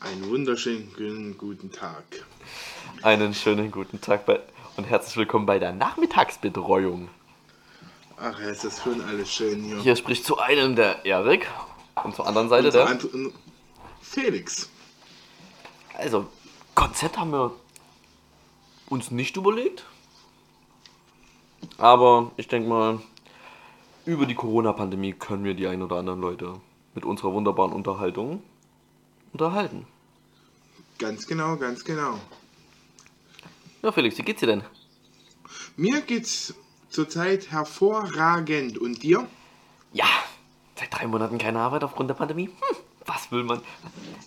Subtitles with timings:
[0.00, 2.04] Einen wunderschönen guten Tag.
[3.02, 4.40] Einen schönen guten Tag bei,
[4.76, 7.08] und herzlich willkommen bei der Nachmittagsbetreuung.
[8.16, 9.78] Ach, ja, ist das schon alles schön hier.
[9.80, 11.46] Hier spricht zu einem der Erik
[12.04, 12.86] und zur anderen Seite der.
[12.86, 13.32] anderen-
[14.00, 14.70] Felix.
[15.94, 16.26] Also,
[16.74, 17.52] Konzept haben wir
[18.88, 19.84] uns nicht überlegt.
[21.76, 23.00] Aber ich denke mal,
[24.06, 26.54] über die Corona-Pandemie können wir die ein oder anderen Leute
[26.94, 28.42] mit unserer wunderbaren Unterhaltung
[29.40, 29.86] unterhalten.
[30.98, 32.18] Ganz genau, ganz genau.
[33.82, 34.64] Ja, Felix, wie geht's dir denn?
[35.76, 36.54] Mir geht's
[36.90, 38.78] zurzeit hervorragend.
[38.78, 39.26] Und dir?
[39.92, 40.08] Ja,
[40.76, 42.46] seit drei Monaten keine Arbeit aufgrund der Pandemie.
[42.46, 43.60] Hm, was will man?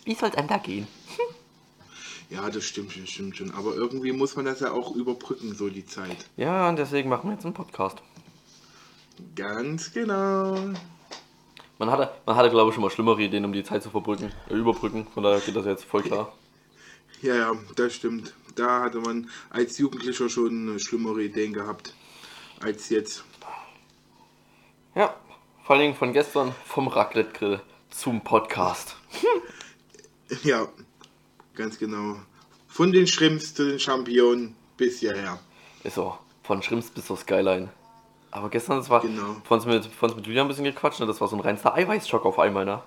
[0.06, 0.88] Wie soll es einem da gehen?
[2.30, 3.52] Ja, das stimmt, das stimmt schon.
[3.52, 6.16] Aber irgendwie muss man das ja auch überbrücken, so die Zeit.
[6.38, 8.02] Ja, und deswegen machen wir jetzt einen Podcast.
[9.36, 10.56] Ganz genau.
[11.82, 14.32] Man hatte, man hatte glaube ich, schon mal schlimmere Ideen, um die Zeit zu verbrücken,
[14.52, 15.08] äh, überbrücken.
[15.16, 16.32] Von daher geht das jetzt voll klar.
[17.24, 18.34] Ja, ja, das stimmt.
[18.56, 21.94] Da hatte man als Jugendlicher schon schlimmere Ideen gehabt
[22.60, 23.24] als jetzt.
[24.96, 25.16] Ja,
[25.64, 28.96] vor allen Dingen von gestern vom Raclette-Grill zum Podcast.
[30.44, 30.68] Ja,
[31.56, 32.18] ganz genau.
[32.68, 35.40] Von den Shrimps zu den Championen bis hierher.
[35.84, 37.70] Ist so, von Schrimps bis zur Skyline.
[38.32, 39.36] Aber gestern, das war Genau.
[39.44, 41.06] von uns mit, von uns mit Julia ein bisschen gequatscht, ne?
[41.06, 42.82] das war so ein reinster Eiweißschock auf einmal, ne?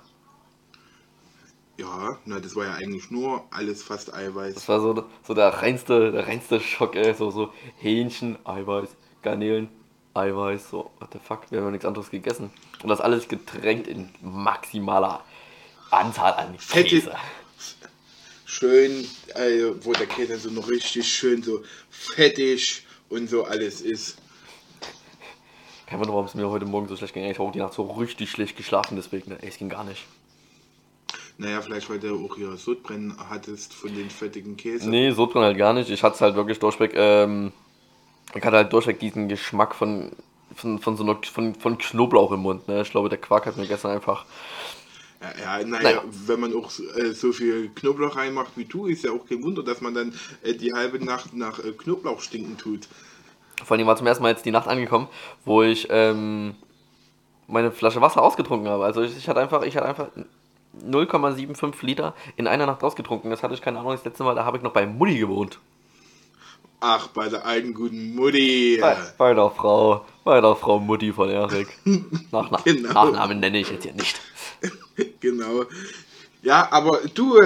[1.76, 4.54] Ja, na, das war ja eigentlich nur alles fast Eiweiß.
[4.54, 7.12] Das war so, so der reinste, der reinste Schock, ey.
[7.14, 8.90] So, so Hähnchen, Eiweiß,
[9.22, 9.68] Garnelen,
[10.14, 12.50] Eiweiß, so, what the fuck, wir haben ja nichts anderes gegessen.
[12.82, 15.24] Und das alles getränkt in maximaler
[15.90, 17.14] Anzahl an Fette- Käse.
[18.46, 24.16] Schön, äh, wo der Käse so noch richtig schön so fettig und so alles ist.
[25.86, 27.24] Kein Wunder, warum es mir heute Morgen so schlecht ging.
[27.24, 29.38] Ich habe die Nacht so richtig schlecht geschlafen, deswegen, ne?
[29.42, 30.04] ey, es ging gar nicht.
[31.36, 34.88] Naja, vielleicht weil du auch hier Sodbrennen hattest von den fettigen Käse.
[34.88, 35.90] Nee, so drin halt gar nicht.
[35.90, 37.52] Ich hatte es halt wirklich durchweg, ähm,
[38.34, 40.12] ich hatte halt durchweg diesen Geschmack von,
[40.54, 42.82] von, von so einer, von, von Knoblauch im Mund, ne?
[42.82, 44.26] Ich glaube, der Quark hat mir gestern einfach,
[45.20, 46.04] Ja, ja naja, Naja.
[46.08, 49.62] wenn man auch äh, so viel Knoblauch reinmacht wie du, ist ja auch kein Wunder,
[49.62, 52.88] dass man dann äh, die halbe Nacht nach äh, Knoblauch stinken tut.
[53.62, 55.08] Vor allem war zum ersten Mal jetzt die Nacht angekommen,
[55.44, 56.54] wo ich, ähm,
[57.46, 58.84] meine Flasche Wasser ausgetrunken habe.
[58.84, 60.08] Also ich, ich hatte einfach, ich hatte einfach
[60.82, 63.30] 0,75 Liter in einer Nacht ausgetrunken.
[63.30, 65.58] Das hatte ich keine Ahnung, das letzte Mal, da habe ich noch bei Mutti gewohnt.
[66.80, 68.78] Ach, bei der alten guten Mutti.
[68.80, 71.68] Bei, bei der Frau, bei der Frau Mutti von Erik.
[72.30, 72.92] Nachna Genau.
[72.92, 74.20] Nachnamen nenne ich jetzt hier nicht.
[75.20, 75.64] Genau.
[76.42, 77.36] Ja, aber du,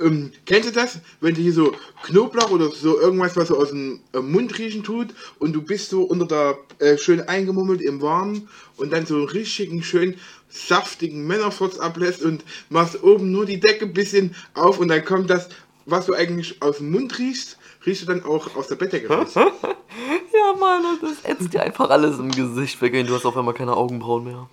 [0.00, 1.72] ähm, kennst du das, wenn du hier so
[2.04, 5.90] Knoblauch oder so irgendwas, was so aus dem äh, Mund riechen tut und du bist
[5.90, 10.16] so unter der, äh, schön eingemummelt im Warmen und dann so einen richtigen, schön
[10.48, 15.30] saftigen Männerfurz ablässt und machst oben nur die Decke ein bisschen auf und dann kommt
[15.30, 15.48] das,
[15.86, 19.34] was du eigentlich aus dem Mund riechst, riechst du dann auch aus der Bettdecke raus.
[19.34, 22.92] Ja, Mann, das ätzt dir einfach alles im Gesicht weg.
[23.06, 24.48] Du hast auf einmal keine Augenbrauen mehr.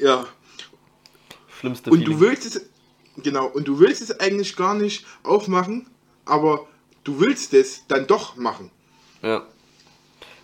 [0.00, 0.26] Ja.
[1.58, 2.20] Schlimmste Und du Feeling.
[2.20, 2.68] willst es,
[3.22, 5.86] genau, und du willst es eigentlich gar nicht aufmachen,
[6.24, 6.66] aber
[7.04, 8.70] du willst es dann doch machen.
[9.22, 9.44] Ja.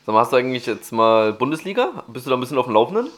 [0.06, 2.04] Sag mal, hast du eigentlich jetzt mal Bundesliga?
[2.08, 3.08] Bist du da ein bisschen auf dem Laufenden?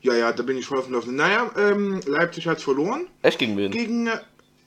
[0.00, 1.16] Ja, ja, da bin ich voll auf dem Laufenden.
[1.16, 3.70] Naja, ähm, Leipzig hat verloren Echt gegen wen?
[3.70, 4.08] gegen,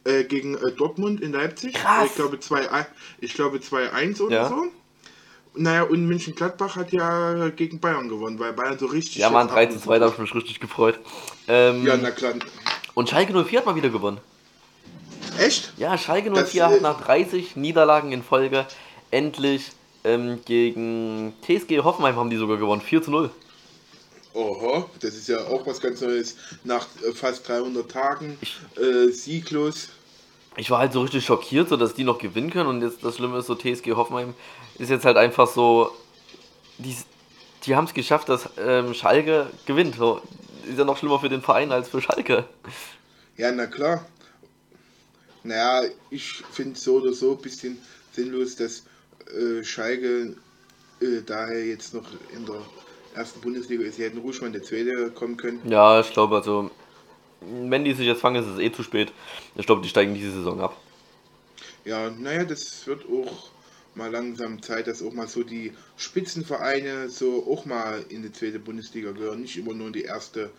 [0.04, 1.74] äh, gegen äh, Dortmund in Leipzig.
[1.74, 2.08] Krass.
[2.08, 2.86] Ich glaube 2-1
[3.22, 4.50] ich glaube 2-1 oder Ja.
[4.50, 4.66] so.
[5.54, 9.18] Naja, und München-Gladbach hat ja gegen Bayern gewonnen, weil Bayern so richtig...
[9.18, 10.98] Ja, Mann, jetzt 3 zu 2, da hab ich mich richtig gefreut.
[11.50, 12.36] Ähm, Ja, na klar.
[12.94, 14.20] Und Schalke 04 hat mal wieder gewonnen.
[15.38, 15.74] Echt?
[15.78, 18.66] Ja, Schalke Das, 04 äh, hat nach 30 Niederlagen in Folge
[19.12, 19.72] endlich
[20.04, 22.82] ähm, gegen TSG Hoffenheim haben die sogar gewonnen.
[22.82, 23.30] 4 zu 0.
[24.34, 26.38] Oho, das ist ja auch was ganz Neues.
[26.64, 28.38] Nach äh, fast 300 Tagen
[28.78, 29.90] äh, sieglos.
[30.56, 32.70] ich war halt so richtig schockiert, so dass die noch gewinnen können.
[32.70, 34.34] Und jetzt das Schlimme ist, so TSG Hoffenheim
[34.78, 35.92] ist jetzt halt einfach so,
[36.78, 36.96] die,
[37.66, 39.96] die haben es geschafft, dass ähm, Schalke gewinnt.
[39.96, 40.22] So,
[40.70, 42.46] ist ja noch schlimmer für den Verein als für Schalke.
[43.38, 44.06] Ja, na klar.
[45.44, 47.80] Naja, ich finde so oder so ein bisschen
[48.12, 48.84] sinnlos, dass
[49.34, 50.36] äh, Schalke
[51.02, 52.06] äh, daher jetzt noch
[52.36, 52.62] in der
[53.16, 53.96] ersten Bundesliga ist.
[53.96, 55.62] Sie hätten ruhig mal in der zweite kommen können.
[55.66, 56.70] Ja, ich glaube, also,
[57.42, 59.12] wenn die sich jetzt fangen, ist es eh zu spät.
[59.56, 60.78] Ich glaube, die steigen diese Saison ab.
[61.84, 63.51] Ja, naja, das wird auch
[63.96, 68.60] mal langsam Zeit, dass auch mal so die Spitzenvereine so auch mal in die zweite
[68.60, 69.42] Bundesliga gehören.
[69.42, 70.52] Nicht immer nur in die erste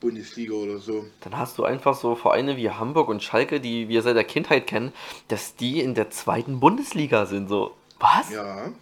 [0.00, 1.04] Bundesliga oder so.
[1.20, 4.66] Dann hast du einfach so Vereine wie Hamburg und Schalke, die wir seit der Kindheit
[4.66, 4.92] kennen,
[5.28, 7.48] dass die in der zweiten Bundesliga sind.
[7.48, 8.30] So, was?
[8.30, 8.72] Ja,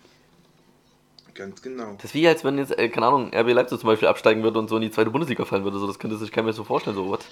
[1.35, 1.95] ganz genau.
[1.95, 4.59] Das ist wie als wenn jetzt, äh, keine Ahnung, RB Leipzig zum Beispiel absteigen würde
[4.59, 5.79] und so in die zweite Bundesliga fallen würde.
[5.79, 6.97] So, das könnte sich keiner mehr so vorstellen.
[6.97, 7.25] So, what?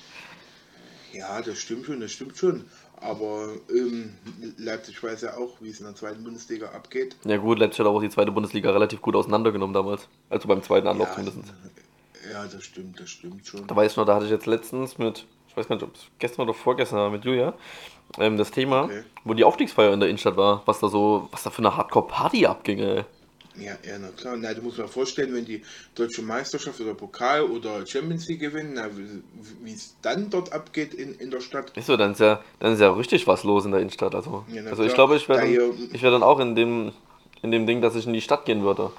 [1.12, 2.64] Ja, das stimmt schon, das stimmt schon.
[2.98, 4.14] Aber ähm,
[4.56, 7.14] Leipzig weiß ja auch, wie es in der zweiten Bundesliga abgeht.
[7.24, 10.08] Ja gut, Leipzig hat auch die zweite Bundesliga relativ gut auseinandergenommen damals.
[10.30, 11.52] Also beim zweiten Anlauf Ja, zumindest.
[12.32, 13.66] ja, das stimmt, das stimmt schon.
[13.66, 15.94] Da weiß ich noch, da hatte ich jetzt letztens mit, ich weiß gar nicht, ob
[15.94, 17.52] es gestern oder vorgestern war, mit Julia,
[18.18, 19.02] ähm, das Thema, Okay.
[19.24, 22.46] wo die Aufstiegsfeier in der Innenstadt war, was da so, was da für eine Hardcore-Party
[22.46, 23.04] abging, ey.
[23.58, 24.36] Ja, ja, na klar.
[24.36, 25.62] Na, du musst dir vorstellen, wenn die
[25.94, 28.90] deutsche Meisterschaft oder Pokal oder Champions League gewinnen, na,
[29.62, 31.76] wie es dann dort abgeht in, in der Stadt.
[31.76, 34.14] Ist so, dann ist ja, dann ist ja richtig was los in der Innenstadt.
[34.14, 36.92] Also, Ja, also ich glaube, ich wäre Da dann, ich wär dann auch in dem,
[37.42, 38.92] in dem Ding, dass ich in die Stadt gehen würde.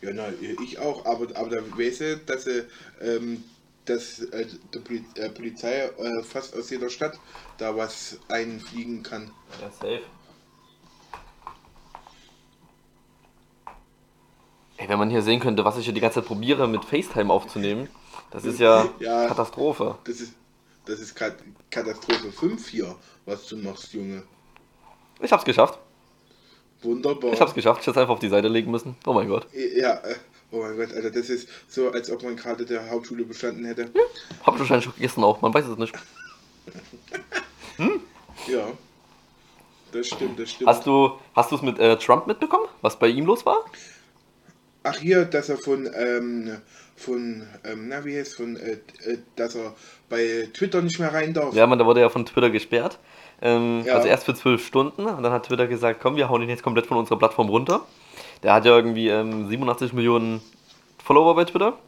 [0.00, 0.26] Ja, na,
[0.64, 2.64] ich auch, aber, aber da weiß ich, dass, sie,
[3.00, 3.44] ähm,
[3.84, 7.16] dass äh, die Poli äh, Polizei äh, fast aus jeder Stadt
[7.58, 9.30] da was einfliegen kann.
[9.60, 10.02] Ja, safe.
[14.82, 17.32] Ey, wenn man hier sehen könnte, was ich hier die ganze Zeit probiere, mit FaceTime
[17.32, 17.88] aufzunehmen,
[18.32, 19.28] das ist ja, Ja.
[19.28, 19.96] Katastrophe.
[20.02, 20.32] Das ist,
[20.86, 21.36] das ist Kat
[21.70, 24.24] Katastrophe 5 hier, was du machst, Junge.
[25.20, 25.78] Ich hab's geschafft.
[26.82, 27.32] Wunderbar.
[27.32, 27.80] Ich hab's geschafft.
[27.82, 28.96] Ich hätte es einfach auf die Seite legen müssen.
[29.06, 29.46] Oh mein Gott.
[29.52, 30.16] Ja, äh,
[30.50, 33.88] oh mein Gott, Alter, das ist so, als ob man gerade der Hauptschule bestanden hätte.
[34.44, 35.40] Hab ich wahrscheinlich schon gegessen auch.
[35.42, 35.94] Man weiß es nicht.
[38.48, 38.66] Ja.
[39.92, 40.68] Das stimmt, das stimmt.
[40.68, 43.64] Hast du hast du es mit äh, Trump mitbekommen, was bei ihm los war?
[44.84, 46.56] Ach hier, dass er von, ähm,
[46.96, 48.72] von, ähm, na wie heißt von, äh,
[49.04, 49.74] äh, dass er
[50.08, 51.54] bei Twitter nicht mehr rein darf.
[51.54, 52.98] Ja, man, da wurde ja von Twitter gesperrt.
[53.40, 53.94] Ähm, Ja.
[53.94, 56.62] Also erst für zwölf Stunden und dann hat Twitter gesagt, komm, wir hauen ihn jetzt
[56.62, 57.82] komplett von unserer Plattform runter.
[58.42, 60.40] Der hat ja irgendwie ähm, 87 Millionen
[61.02, 61.78] Follower bei Twitter.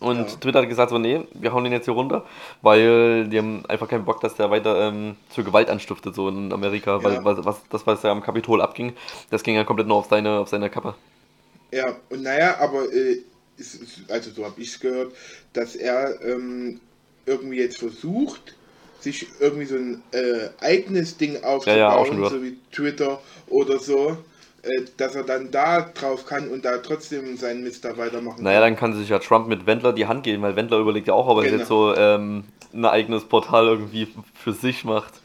[0.00, 0.24] Und Ja.
[0.24, 2.24] Twitter hat gesagt, so, nee, wir hauen den jetzt hier runter,
[2.60, 6.52] weil die haben einfach keinen Bock, dass der weiter ähm, zur Gewalt anstiftet, so in
[6.52, 7.02] Amerika.
[7.02, 7.24] Weil Ja.
[7.24, 8.92] was, was, das, was ja am Kapitol abging,
[9.30, 10.94] das ging ja komplett nur auf seine, auf seine Kappe.
[11.72, 13.18] Ja, und naja, aber äh,
[13.58, 15.14] es, es- also so habe ich es gehört,
[15.52, 16.80] dass er ähm,
[17.26, 18.54] irgendwie jetzt versucht,
[18.98, 22.30] sich irgendwie so ein äh, eigenes Ding aufzubauen, ja, gehört.
[22.30, 24.24] so wie Twitter oder so,
[24.62, 28.60] äh, dass er dann da drauf kann und da trotzdem seinen Mist da weitermachen Naja,
[28.60, 28.70] kann.
[28.70, 31.26] dann kann sich ja Trump mit Wendler die Hand geben, weil Wendler überlegt ja auch,
[31.28, 31.56] ob er Genau.
[31.58, 35.22] jetzt so ähm, ein eigenes Portal irgendwie für sich macht.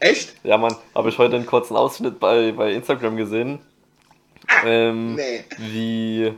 [0.00, 0.34] Echt?
[0.44, 3.60] Ja, Mann, habe ich heute einen kurzen Ausschnitt bei, bei Instagram gesehen.
[4.64, 5.44] Ähm, Nee.
[5.58, 6.32] Wie,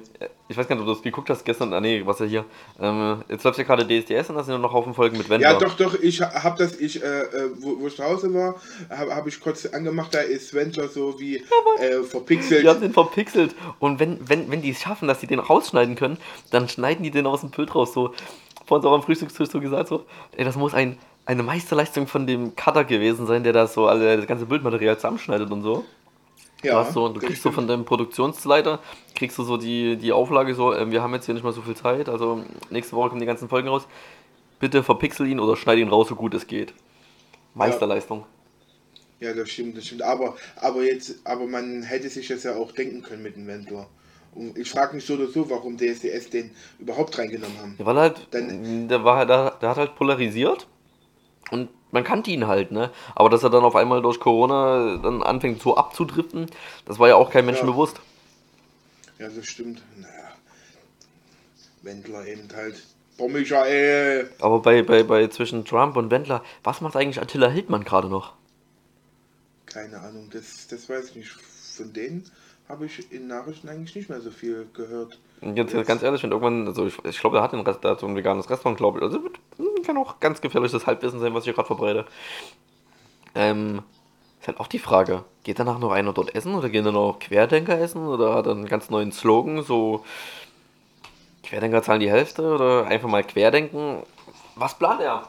[0.48, 2.44] ich weiß gar nicht, ob du das geguckt hast gestern, ah nee, was ja hier.
[2.80, 5.52] Ähm, jetzt läuft ja gerade DSDS und da sind ja noch Haufen Folgen mit Wendler.
[5.52, 8.56] Ja, doch, doch, ich habe das, ich, äh, äh, wo, wo ich zu Hause war,
[8.90, 12.62] habe hab ich kurz angemacht, da ist Wendler so wie äh, verpixelt.
[12.62, 13.54] Die haben den verpixelt.
[13.78, 16.18] Und wenn, wenn, wenn die es schaffen, dass sie den rausschneiden können,
[16.50, 17.94] dann schneiden die den aus dem Bild raus.
[17.94, 18.12] So,
[18.66, 20.04] vor uns auch am Frühstückstisch so gesagt, so,
[20.36, 24.16] ey, das muss ein, eine Meisterleistung von dem Cutter gewesen sein, der das so alle,
[24.16, 25.84] das ganze Bildmaterial zusammenschneidet und so.
[26.72, 28.80] Du, hast so, du kriegst so von deinem Produktionsleiter,
[29.14, 31.62] kriegst du so die, die Auflage so, ähm, wir haben jetzt hier nicht mehr so
[31.62, 33.86] viel Zeit, also nächste Woche kommen die ganzen Folgen raus.
[34.60, 36.72] Bitte verpixel ihn oder schneid ihn raus, so gut es geht.
[37.54, 38.24] Meisterleistung.
[39.20, 40.02] Ja, das stimmt, das stimmt.
[40.02, 43.86] Aber, aber jetzt, aber man hätte sich das ja auch denken können mit dem Wendler.
[44.34, 47.74] Und ich frage mich so oder so, warum DSDS den überhaupt reingenommen haben.
[47.78, 50.66] Ja, weil halt, Dann- der war halt, der, der hat halt polarisiert
[51.50, 52.90] und man kannte ihn halt, ne?
[53.14, 56.50] Aber dass er dann auf einmal durch Corona dann anfängt so abzudriften,
[56.84, 57.72] das war ja auch kein Menschen Ja.
[57.72, 58.00] bewusst.
[59.18, 59.80] Ja, das stimmt.
[59.96, 60.10] Naja.
[61.82, 62.82] Wendler eben halt.
[63.16, 64.28] Boah, Michael.
[64.40, 68.32] Aber bei, bei, bei zwischen Trump und Wendler, was macht eigentlich Attila Hildmann gerade noch?
[69.66, 71.30] Keine Ahnung, das, das weiß ich nicht.
[71.76, 72.28] Von denen
[72.68, 75.20] habe ich in Nachrichten eigentlich nicht mehr so viel gehört.
[75.42, 77.92] Jetzt, Jetzt- ganz ehrlich, wenn irgendwann, also ich, ich glaube, er hat den Rest, der
[77.92, 79.04] hat so ein veganes Restaurant, glaube ich.
[79.04, 79.38] Also wird-
[79.84, 82.06] kann auch ganz gefährliches Halbwissen sein, was ich gerade verbreite.
[83.34, 83.82] Ähm,
[84.40, 87.18] ist halt auch die Frage, geht danach noch einer dort essen oder gehen dann noch
[87.18, 90.04] Querdenker essen oder hat er einen ganz neuen Slogan, so
[91.42, 94.02] Querdenker zahlen die Hälfte oder einfach mal Querdenken?
[94.54, 95.28] Was plant er?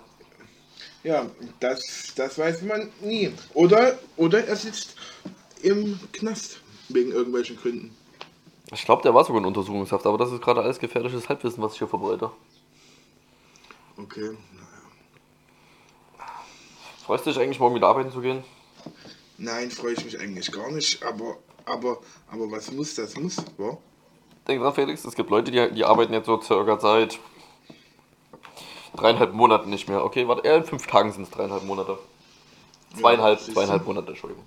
[1.03, 1.25] Ja,
[1.59, 3.31] das, das weiß man nie.
[3.53, 4.95] Oder, oder er sitzt
[5.61, 7.95] im Knast wegen irgendwelchen Gründen.
[8.71, 11.73] Ich glaube, der war sogar in Untersuchungshaft, aber das ist gerade alles gefährliches Halbwissen, was
[11.73, 12.31] ich hier verbreite.
[13.97, 16.27] Okay, naja.
[17.05, 18.43] Freust du dich eigentlich, morgen wieder arbeiten zu gehen?
[19.37, 21.99] Nein, freue ich mich eigentlich gar nicht, aber, aber,
[22.31, 23.77] aber was muss, das muss, wa?
[24.47, 27.19] Denk dran, Felix, es gibt Leute, die, die arbeiten jetzt so circa seit
[28.95, 30.03] dreieinhalb Monaten nicht mehr.
[30.03, 31.99] Okay, warte, eher in fünf Tagen sind es dreieinhalb Monate.
[32.97, 33.53] Zweieinhalb, du.
[33.53, 34.45] zweieinhalb Monate, Entschuldigung.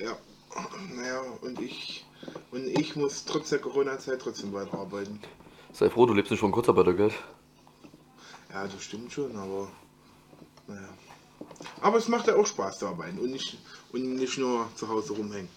[0.00, 0.16] Ja,
[0.94, 2.05] naja, und ich,
[2.50, 5.20] und ich muss trotz der Corona-Zeit trotzdem weiterarbeiten.
[5.72, 7.14] Sei froh, du lebst nicht von Kurzarbeitergeld.
[8.52, 9.68] Ja, das stimmt schon, aber,
[10.66, 10.88] naja.
[11.82, 13.58] Aber es macht ja auch Spaß zu arbeiten und nicht,
[13.92, 15.48] und nicht nur zu Hause rumhängen.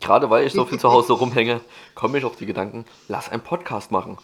[0.00, 1.60] Gerade weil ich so viel zu Hause rumhänge,
[1.94, 4.16] komme ich auf die Gedanken, lass einen Podcast machen.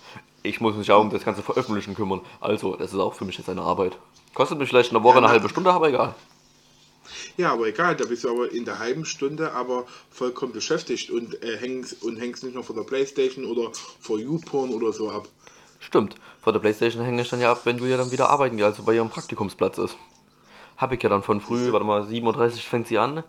[0.43, 2.21] Ich muss mich auch um das ganze Veröffentlichen kümmern.
[2.41, 3.99] Also, das ist auch für mich jetzt eine Arbeit.
[4.33, 6.15] Kostet mich vielleicht in der Woche Ja, eine halbe Stunde, aber egal.
[7.37, 11.43] Ja, aber egal, da bist du aber in der halben Stunde aber vollkommen beschäftigt und,
[11.43, 15.29] äh, hängst, und hängst nicht noch vor der Playstation oder vor YouPorn oder so ab.
[15.81, 16.15] Stimmt.
[16.41, 18.67] Vor der Playstation hänge ich dann ja ab, wenn du ja dann wieder arbeiten gehst,
[18.67, 19.97] also bei ihrem Praktikumsplatz ist.
[20.79, 23.23] Hab ich ja dann von früh, warte mal, 7.30 Uhr fängt sie an.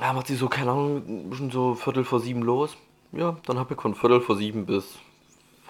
[0.00, 2.76] Ja, macht sie so, keine Ahnung, schon so Viertel vor sieben los.
[3.12, 4.84] Ja, dann hab ich von Viertel vor sieben bis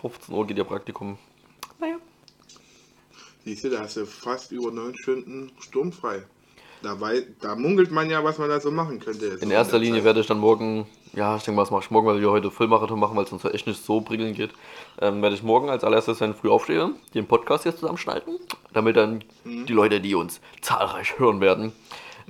[0.01, 1.19] 15 Uhr geht ihr Praktikum.
[1.79, 1.97] Naja.
[3.45, 6.25] Siehst du, da hast du fast über neun Stunden sturmfrei.
[6.83, 9.27] Da, wei- da munkelt man ja, was man da so machen könnte.
[9.41, 10.05] In erster Linie Zeit.
[10.05, 12.51] werde ich dann morgen, ja, ich denke mal, das mache ich morgen, weil wir heute
[12.51, 14.51] Vollmarathon machen, weil es uns ja echt nicht so prickeln geht.
[15.01, 18.39] Ähm, werde ich morgen als allererstes, wenn ich früh aufstehe, den Podcast jetzt zusammenschneiden,
[18.73, 21.73] damit dann die Leute, die uns zahlreich hören werden,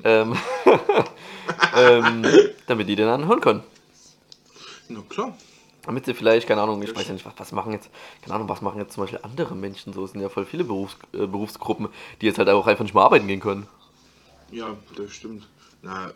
[0.05, 0.37] ähm,
[1.77, 2.27] ähm,
[2.67, 3.63] damit die den dann hören können.
[4.89, 5.37] Na klar.
[5.85, 7.91] Damit sie vielleicht, keine Ahnung, ich weiß ja nicht, was, was machen jetzt,
[8.23, 10.05] keine Ahnung, was machen jetzt zum Beispiel andere Menschen so.
[10.05, 11.89] Es sind ja voll viele Berufs, äh, Berufsgruppen,
[12.21, 13.67] die jetzt halt auch einfach nicht mehr arbeiten gehen können.
[14.53, 15.49] Ja, das stimmt.
[15.83, 16.13] Na,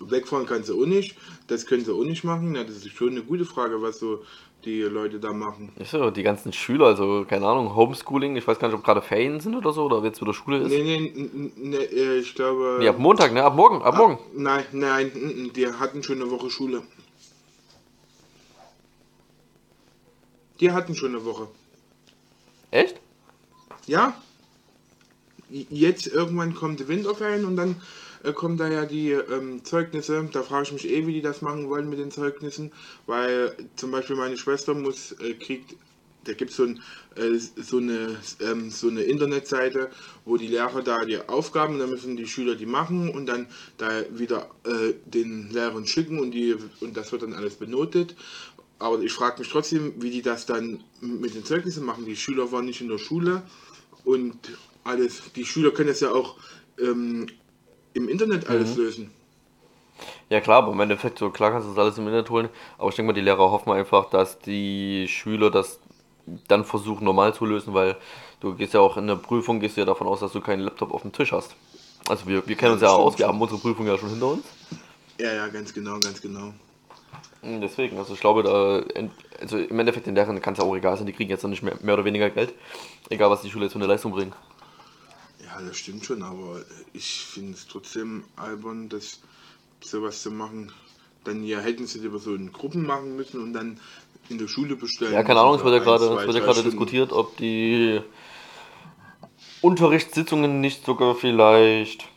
[0.00, 1.16] wegfahren kannst du auch nicht.
[1.48, 2.52] Das können sie auch nicht machen.
[2.52, 4.22] Na, das ist schon eine gute Frage, was so
[4.64, 5.72] die Leute da machen.
[5.76, 9.02] Ist ja die ganzen Schüler, also keine Ahnung, Homeschooling, ich weiß gar nicht, ob gerade
[9.02, 10.68] Ferien sind oder so, oder jetzt wieder Schule ist.
[10.68, 12.76] Nee, nee, nee, äh, ich glaube.
[12.78, 13.42] Nee, ab Montag, ne?
[13.42, 14.18] Ab morgen, ab morgen.
[14.34, 16.82] Nein, nein, die hatten schon eine Woche Schule.
[20.60, 21.48] Die hatten schon eine Woche.
[22.70, 23.00] Echt?
[23.86, 24.14] Ja.
[25.52, 27.76] Jetzt irgendwann kommt Winterferien und dann
[28.22, 30.28] äh, kommen da ja die ähm, Zeugnisse.
[30.32, 32.72] Da frage ich mich eh, wie die das machen wollen mit den Zeugnissen,
[33.06, 35.74] weil zum Beispiel meine Schwester muss äh, kriegt,
[36.24, 36.80] da gibt so, ein,
[37.16, 39.90] äh, so eine ähm, so eine Internetseite,
[40.24, 43.90] wo die Lehrer da die Aufgaben, da müssen die Schüler die machen und dann da
[44.10, 48.14] wieder äh, den Lehrern schicken und die und das wird dann alles benotet.
[48.78, 52.04] Aber ich frage mich trotzdem, wie die das dann mit den Zeugnissen machen.
[52.04, 53.42] Die Schüler waren nicht in der Schule
[54.04, 54.36] und
[54.84, 55.32] alles.
[55.34, 56.36] Die Schüler können es ja auch
[56.78, 57.26] ähm,
[57.94, 59.10] im Internet alles lösen.
[60.30, 62.48] Ja klar, aber im Endeffekt, so klar kannst du das alles im Internet holen,
[62.78, 65.78] aber ich denke mal, die Lehrer hoffen einfach, dass die Schüler das
[66.48, 67.96] dann versuchen normal zu lösen, weil
[68.40, 70.60] du gehst ja auch in der Prüfung, gehst du ja davon aus, dass du keinen
[70.60, 71.54] Laptop auf dem Tisch hast.
[72.08, 74.28] Also wir, wir kennen uns ja stimmt, aus, wir haben unsere Prüfung ja schon hinter
[74.28, 74.44] uns.
[75.20, 76.52] Ja, ja, ganz genau, ganz genau.
[77.42, 78.82] Und Deswegen, also ich glaube, da,
[79.40, 81.50] also im Endeffekt den Lehrern kann es ja auch egal sein, die kriegen jetzt noch
[81.50, 82.54] nicht mehr, mehr oder weniger Geld,
[83.10, 84.34] egal was die Schule jetzt für eine Leistung bringt.
[85.54, 86.62] Ja, das stimmt schon, aber
[86.94, 89.20] ich finde es trotzdem albern, das
[89.82, 90.72] sowas zu machen.
[91.24, 93.78] Dann ja hätten sie lieber so in Gruppen machen müssen und dann
[94.28, 95.12] in der Schule bestellen.
[95.12, 98.00] Ja, keine Ahnung, es wird ja gerade, ein, zwei, wird ja gerade diskutiert, ob die
[99.60, 102.08] Unterrichtssitzungen nicht sogar vielleicht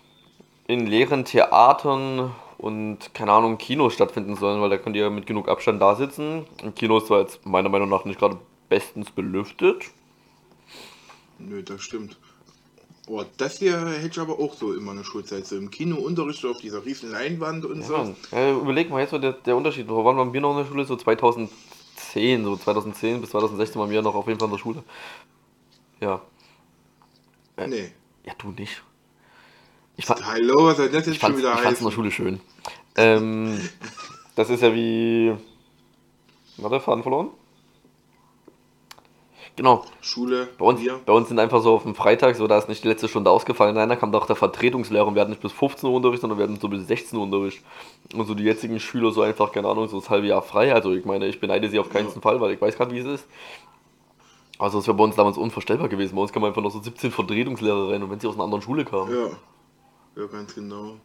[0.67, 5.49] in leeren Theatern und, keine Ahnung, Kinos stattfinden sollen, weil da könnt ihr mit genug
[5.49, 6.45] Abstand da sitzen.
[6.63, 8.39] Im Kino ist zwar jetzt meiner Meinung nach nicht gerade
[8.69, 9.83] bestens belüftet.
[11.37, 12.17] Nö, das stimmt.
[13.07, 16.57] Oh, das hier hätte ich aber auch so in meiner Schulzeit, so im Kinounterricht auf
[16.57, 18.15] dieser riesen Leinwand und Ja, so.
[18.31, 19.87] Äh, überleg mal jetzt so der, der Unterschied.
[19.87, 20.85] Wo waren wir noch in der Schule?
[20.85, 24.83] So 2010, so 2010 bis 2016 waren wir noch auf jeden Fall in der Schule.
[25.99, 26.21] Ja.
[27.67, 27.91] Nee.
[28.25, 28.81] Ja, du nicht.
[29.97, 31.91] Ich fand, Hallo, was soll das jetzt schon wieder ich fand's in der heißen?
[31.91, 32.41] Schule schön.
[32.97, 33.59] Ähm,
[34.35, 35.35] das ist ja wie.
[36.57, 37.29] Warte, Faden verloren?
[39.57, 39.85] Genau.
[40.01, 40.99] Schule, Bei uns, wir.
[41.05, 43.29] bei uns sind einfach so auf dem Freitag, so da ist nicht die letzte Stunde
[43.29, 43.75] ausgefallen.
[43.75, 46.37] Nein, da kam doch der Vertretungslehrer und wir hatten nicht bis 15 Uhr Unterricht, sondern
[46.37, 47.63] wir hatten so bis 16 Uhr Unterricht.
[48.13, 50.73] Und so die jetzigen Schüler so einfach, keine Ahnung, so das halbe Jahr frei.
[50.73, 52.21] Also ich meine, ich beneide sie auf keinen Ja.
[52.21, 53.25] Fall, weil ich weiß gerade, wie es ist.
[54.57, 56.15] Also das wäre bei uns damals unvorstellbar gewesen.
[56.15, 58.61] Bei uns kamen einfach noch so 17 Vertretungslehrer rein und wenn sie aus einer anderen
[58.61, 59.13] Schule kamen.
[59.13, 59.29] Ja.
[60.21, 60.95] Ja, ganz genau.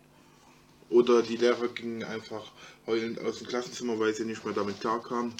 [0.89, 2.43] Oder die Lehrer gingen einfach
[2.87, 5.35] heulend aus dem Klassenzimmer, weil sie nicht mehr damit klarkamen.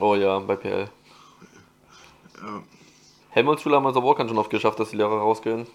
[0.00, 0.88] Oh ja, bei PL.
[2.42, 2.62] Ja.
[3.30, 5.66] Helmholtz-Schule haben wir es aber auch ganz schön oft geschafft, dass die Lehrer rausgehen.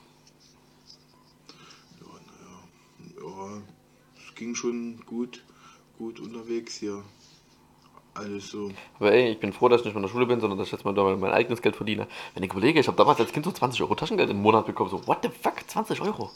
[3.18, 3.62] Ja,
[4.18, 5.44] es ging schon gut,
[5.98, 7.04] gut unterwegs hier.
[8.16, 8.72] Alles so.
[9.00, 10.68] Aber ey, ich bin froh, dass ich nicht mehr in der Schule bin, sondern dass
[10.68, 12.08] ich jetzt mal mein eigenes Geld verdiene.
[12.36, 14.92] Wenn ich überlege, ich habe damals als Kind so 20 Euro Taschengeld im Monat bekommen.
[14.92, 16.30] So, what the fuck, 20 Euro?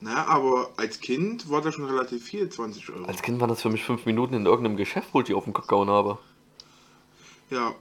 [0.00, 3.04] Na, aber als Kind war das schon relativ viel, 20 Euro.
[3.04, 5.44] Als Kind waren das für mich 5 Minuten in irgendeinem Geschäft, wo ich die auf
[5.44, 6.18] den Kopf gehauen habe.
[7.50, 7.74] Ja,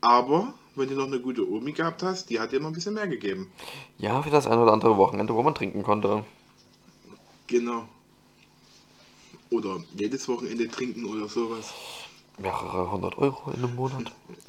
[0.00, 2.94] aber wenn du noch eine gute Omi gehabt hast, die hat dir immer ein bisschen
[2.94, 3.52] mehr gegeben.
[3.98, 6.24] Ja, für das ein oder andere Wochenende, wo man trinken konnte.
[7.46, 7.86] Genau.
[9.50, 11.74] Oder jedes Wochenende trinken oder sowas.
[12.38, 14.12] Mehrere hundert Euro in einem Monat.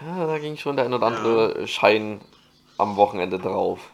[0.00, 2.20] ja, da ging schon der ein oder andere Schein
[2.78, 3.90] am Wochenende drauf.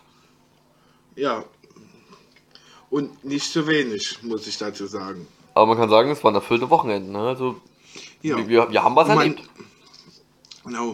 [1.16, 1.44] Ja.
[2.90, 5.26] Und nicht zu wenig, muss ich dazu sagen.
[5.54, 7.12] Aber man kann sagen, es waren erfüllte Wochenenden.
[7.12, 7.20] Ne?
[7.20, 7.56] Also,
[8.24, 8.48] Ja.
[8.48, 9.42] wir, wir, haben was man- erlebt.
[10.64, 10.92] Genau.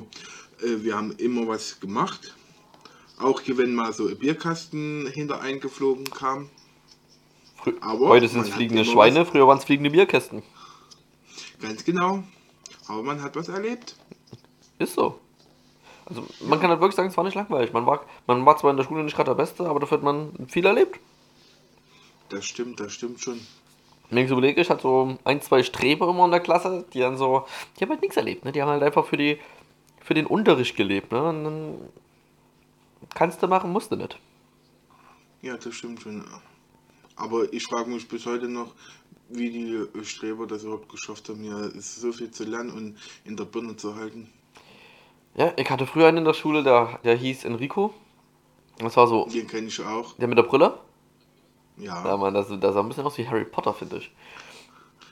[0.60, 2.34] Äh, wir haben immer was gemacht.
[3.18, 6.50] Auch hier, wenn mal so ein Bierkasten hinter eingeflogen kam.
[7.62, 10.42] Frü- aber Heute sind es fliegende Schweine, früher waren es fliegende Bierkästen.
[11.60, 12.24] Ganz genau.
[12.88, 13.94] Aber man hat was erlebt.
[14.78, 15.20] Ist so.
[16.06, 17.72] Also man kann halt wirklich sagen, es war nicht langweilig.
[17.72, 20.02] Man war, man war zwar in der Schule nicht gerade der Beste, aber dafür hat
[20.04, 20.98] man viel erlebt.
[22.30, 23.40] Das stimmt, das stimmt schon.
[24.10, 26.98] Wenn ich so überlege, ich hatte so ein, zwei Streber immer in der Klasse, die
[27.00, 27.46] dann so,
[27.78, 28.52] die haben halt nichts erlebt, ne?
[28.52, 29.38] Die haben halt einfach für die,
[30.02, 31.22] für den Unterricht gelebt, ne?
[31.22, 31.74] Und dann
[33.14, 34.18] kannst du machen, musst du nicht.
[35.42, 36.24] Ja, das stimmt schon.
[37.16, 38.74] Aber ich frage mich bis heute noch,
[39.28, 43.44] wie die Streber das überhaupt geschafft haben, ja, so viel zu lernen und in der
[43.44, 44.28] Birne zu halten.
[45.36, 47.94] Ja, ich hatte früher einen in der Schule, der, der hieß Enrico.
[48.78, 50.14] Das war so, Den kenne ich auch.
[50.16, 50.78] der mit der Brille.
[51.80, 52.04] Ja.
[52.06, 54.10] Ja, man, das, das sah ein bisschen aus wie Harry Potter, finde ich.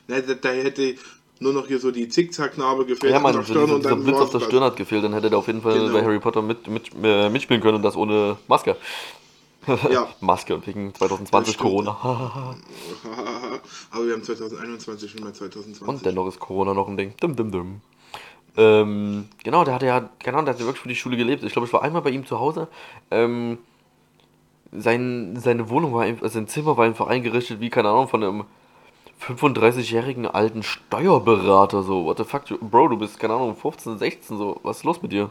[0.07, 0.95] Ne, da, da hätte
[1.41, 3.85] nur noch hier so die Zickzacknarbe gefehlt Ja, an man, der so Stirn dieser, und
[3.85, 4.41] dann Blitz auf der.
[4.41, 5.93] Stirn hat gefehlt, dann hätte der auf jeden Fall Genau.
[5.93, 8.77] bei Harry Potter mit, mit, äh, mitspielen können und das ohne Maske.
[9.91, 10.09] Ja.
[10.21, 11.59] Maske wegen 2020 Das stimmt.
[11.59, 11.97] Corona.
[13.91, 15.83] Aber wir haben 2021 schon mal 2020.
[15.87, 17.15] und dennoch ist Corona noch ein Ding.
[17.21, 17.81] Dum, dum, dum.
[18.57, 21.45] Ähm, genau, der hatte ja, genau, der hat ja wirklich für die Schule gelebt.
[21.45, 22.67] Ich glaube, ich war einmal bei ihm zu Hause.
[23.11, 23.59] Ähm,
[24.73, 28.45] sein, seine Wohnung war, sein Zimmer war einfach eingerichtet wie, keine Ahnung, von einem
[29.27, 31.83] 35-jährigen alten Steuerberater.
[31.83, 35.03] So, what the fuck, Bro, du bist, keine Ahnung, 15, 16, so, was ist los
[35.03, 35.31] mit dir?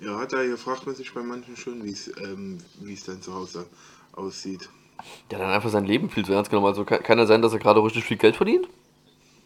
[0.00, 3.34] Ja, da fragt man sich bei manchen schon, wie es ähm, wie es dann zu
[3.34, 3.66] Hause
[4.12, 4.68] aussieht.
[5.30, 6.66] Der hat dann einfach sein Leben viel zu ernst genommen.
[6.66, 8.68] Also kann, kann ja sein, dass er gerade richtig viel Geld verdient.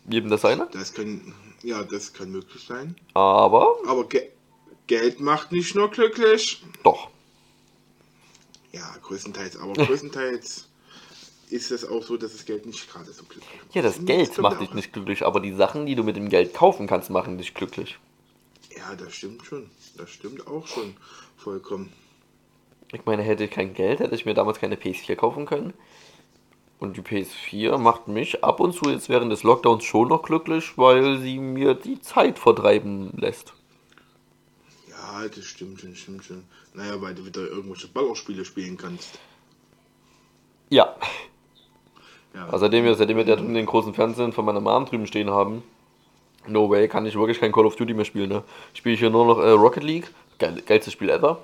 [0.08, 0.66] Jedem das seine.
[0.72, 2.96] Das kann, ja, das kann möglich sein.
[3.14, 4.30] Aber Aber Ge
[4.86, 6.64] Geld macht nicht nur glücklich.
[6.84, 7.08] doch.
[8.76, 9.56] Ja, größtenteils.
[9.56, 10.68] Aber größtenteils
[11.48, 13.74] ist es auch so, dass das Geld nicht gerade so glücklich macht.
[13.74, 16.52] Ja, das Geld macht dich nicht glücklich, aber die Sachen, die du mit dem Geld
[16.52, 17.98] kaufen kannst, machen dich glücklich.
[18.76, 19.70] Ja, das stimmt schon.
[19.96, 20.94] Das stimmt auch schon
[21.38, 21.90] vollkommen.
[22.92, 25.72] Ich meine, hätte ich kein Geld, hätte ich mir damals keine PS4 kaufen können.
[26.78, 30.76] Und die PS4 macht mich ab und zu jetzt während des Lockdowns schon noch glücklich,
[30.76, 33.54] weil sie mir die Zeit vertreiben lässt.
[35.34, 36.44] Das stimmt schon, stimmt schon.
[36.74, 39.18] Naja, weil du wieder irgendwelche Ballerspiele spielen kannst.
[40.70, 40.94] Ja.
[42.34, 45.62] Ja, Also seitdem wir, seitdem wir den großen Fernsehen von meiner Mom drüben stehen haben,
[46.46, 48.28] no way, kann ich wirklich kein Call of Duty mehr spielen.
[48.28, 48.42] Ne?
[48.74, 51.38] Spiele ich hier nur noch äh, Rocket League, geil, geilstes Spiel ever.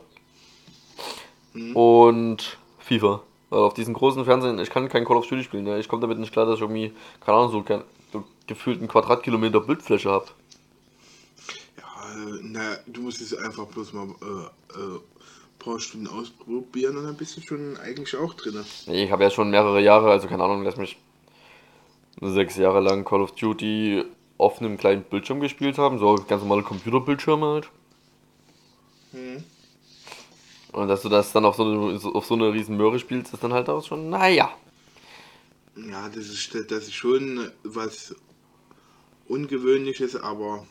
[1.75, 3.23] Und FIFA.
[3.51, 5.65] Weil auf diesen großen Fernsehen, ich kann kein Call of Duty spielen.
[5.65, 5.79] Ne?
[5.79, 7.83] Ich komme damit nicht klar, dass ich irgendwie, keine Ahnung, so, kein,
[8.13, 10.27] so gefühlt einen Quadratkilometer Bildfläche habe.
[12.23, 15.01] Äh, na, du musst es einfach bloß mal äh, äh,
[15.59, 18.65] paar Stunden ausprobieren und dann bist du schon eigentlich auch drin.
[18.87, 20.99] Nee, ich habe ja schon mehrere Jahre, also keine Ahnung, lass mich
[22.21, 24.05] sechs Jahre lang Call of Duty
[24.39, 27.71] auf einem kleinen Bildschirm gespielt haben, so ganz normale Computerbildschirme halt.
[29.13, 29.45] Hm.
[30.73, 33.45] Und dass du das dann auf so eine, auf so eine riesen Möhre spielst, ist
[33.45, 34.51] dann halt auch schon, naja.
[35.77, 38.15] Ja, das ist, das ist schon was
[39.29, 40.67] Ungewöhnliches, aber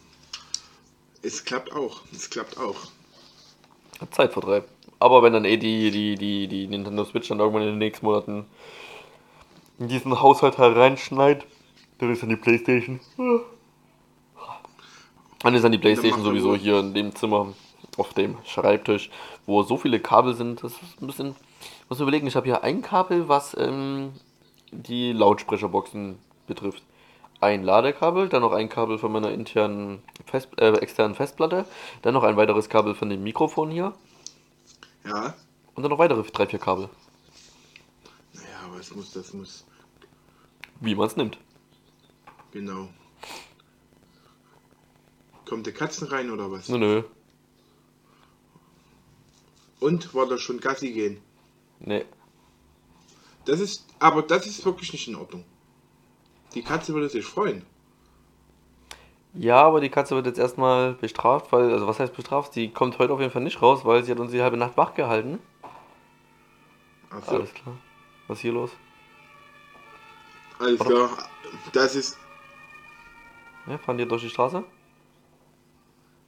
[1.22, 2.02] es klappt auch.
[2.14, 2.76] Es klappt auch.
[4.12, 4.68] Zeitvertreib.
[5.00, 8.06] Aber wenn dann eh die, die, die, die Nintendo Switch dann irgendwann in den nächsten
[8.06, 8.46] Monaten
[9.80, 11.46] in diesen Haushalt hereinschneit,
[11.98, 13.00] dann ist dann die Playstation.
[15.40, 17.54] Dann ist dann die Playstation sowieso hier in dem Zimmer
[17.98, 19.10] auf dem Schreibtisch,
[19.46, 20.64] wo so viele Kabel sind.
[20.64, 21.36] Das ist ein bisschen.
[21.90, 24.14] Muss überlegen, ich habe hier ein Kabel, was ähm,
[24.72, 26.84] die Lautsprecherboxen betrifft.
[27.42, 31.66] Ein Ladekabel, dann noch ein Kabel von meiner internen Fest, äh, externen Festplatte,
[32.04, 33.94] dann noch ein weiteres Kabel von dem Mikrofon hier
[35.04, 35.34] Ja,
[35.74, 36.88] und dann noch weitere drei, vier Kabel.
[38.34, 39.66] naja, aber es muss, das muss,
[40.82, 41.40] Wie man es nimmt.
[42.52, 42.90] genau.
[45.50, 46.70] Kommt der Katzen rein oder was?
[46.70, 47.04] Nö, nö.
[49.82, 51.20] Und war das schon Gassi gehen?
[51.80, 52.06] Nee.
[53.46, 55.44] Das ist, aber das ist wirklich nicht in Ordnung.
[56.54, 57.66] Die Katze würde sich freuen.
[59.34, 62.54] Ja, aber die Katze wird jetzt erstmal bestraft, weil, also was heißt bestraft?
[62.54, 64.76] Sie kommt heute auf jeden Fall nicht raus, weil sie hat uns die halbe Nacht
[64.78, 65.40] wach gehalten.
[67.10, 67.76] Achso, Alles klar.
[68.28, 68.72] Was ist hier los?
[70.60, 71.10] alles klar.
[71.74, 72.18] Das ist,
[73.68, 74.64] Ja, fahren die durch die Straße?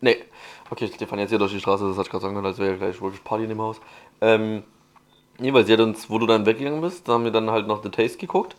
[0.01, 0.23] Nee.
[0.69, 2.57] Okay, die fahren jetzt hier durch die Straße, das hat ich gerade sagen können, als
[2.59, 3.79] wäre gleich wirklich Party in dem Haus.
[4.21, 4.63] Ähm,
[5.39, 7.67] nee, weil sie hat uns, wo du dann weggegangen bist, da haben wir dann halt
[7.67, 8.55] noch The Taste geguckt.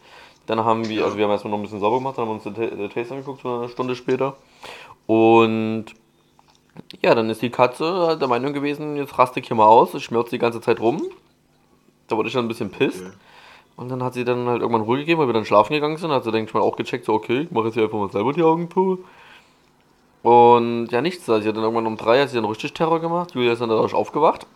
[0.47, 2.47] Dann haben wir, also wir haben erstmal noch ein bisschen sauber gemacht, dann haben wir
[2.47, 4.37] uns The Taste angeguckt, so eine Stunde später.
[5.07, 5.87] Und
[7.03, 10.05] ja, dann ist die Katze der Meinung gewesen, jetzt raste ich hier mal aus, ich
[10.05, 11.03] schmerze die ganze Zeit rum.
[12.09, 13.01] Da wurde ich dann ein bisschen pisst.
[13.01, 13.13] okay.
[13.77, 16.11] Und dann hat sie dann halt irgendwann Ruhe gegeben, weil wir dann schlafen gegangen sind.
[16.13, 18.11] Hat sie, denke ich mal, auch gecheckt, so, okay, ich mache jetzt hier einfach mal
[18.11, 19.05] selber die Augen zu.
[20.23, 21.29] Und ja, nichts.
[21.29, 23.35] Also sie hat dann irgendwann um drei hat sie dann richtig Terror gemacht.
[23.35, 24.47] Julia ist dann dadurch aufgewacht.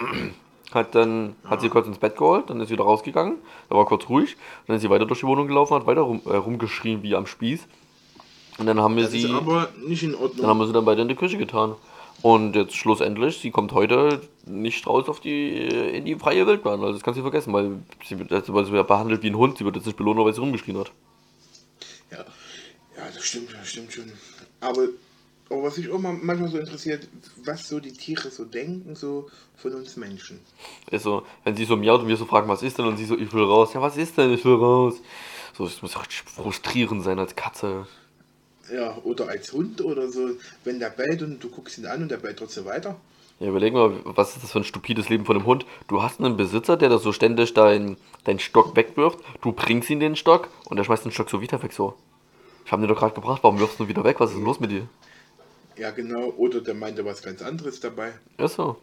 [0.73, 3.37] Hat dann, hat sie kurz ins Bett geholt, dann ist sie wieder rausgegangen.
[3.71, 4.37] Da war kurz ruhig.
[4.67, 7.27] Dann ist sie weiter durch die Wohnung gelaufen, hat weiter rum, äh, rumgeschrien wie am
[7.27, 7.67] Spieß.
[8.59, 9.23] Und dann haben wir Das sie.
[9.23, 10.37] ist aber nicht in Ordnung.
[10.39, 11.75] Dann haben wir sie dann beide in die Küche getan.
[12.21, 16.81] Und jetzt schlussendlich, sie kommt heute nicht raus auf die, in die freie Wildbahn.
[16.81, 19.57] Also das kannst du vergessen, weil sie wird, also, sie wird behandelt wie ein Hund.
[19.57, 20.91] Sie wird jetzt nicht belohnt, weil sie rumgeschrien hat.
[22.11, 24.11] Ja, ja, das stimmt, das stimmt schon.
[24.61, 24.89] Aber,
[25.51, 27.09] aber was mich auch mal manchmal so interessiert,
[27.45, 30.41] was so die Tiere so denken, so von uns Menschen.
[30.91, 32.87] Ist so, wenn sie so miaut und wir so fragen, was ist denn?
[32.87, 33.73] Und sie so, ich will raus.
[33.75, 34.33] Ja, was ist denn?
[34.33, 35.01] Ich will raus.
[35.57, 37.87] So, das muss richtig frustrierend sein als Katze.
[38.73, 40.31] Ja, oder als Hund oder so,
[40.65, 42.97] wenn der bellt und du guckst ihn an und der bellt trotzdem weiter.
[43.41, 45.65] Ja, überleg mal, was ist das für ein stupides Leben von einem Hund?
[45.87, 50.01] Du hast einen Besitzer, der da so ständig deinen dein Stock wegwirft, du bringst ihn
[50.01, 51.95] den Stock und er schmeißt den Stock so wieder weg so.
[52.67, 54.21] Ich hab den doch gerade gebracht, warum wirfst du ihn wieder weg?
[54.21, 54.89] Was ist denn los mit dir?
[55.79, 56.33] Ja, genau.
[56.37, 58.13] Oder der meinte was ganz anderes dabei.
[58.37, 58.77] Ist so.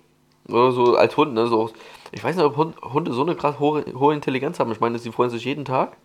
[0.47, 1.47] Oder so als Hund, ne?
[1.47, 1.71] So,
[2.11, 4.71] ich weiß nicht, ob Hund, Hunde so eine krass hohe, hohe Intelligenz haben.
[4.71, 5.97] Ich meine, sie freuen sich jeden Tag,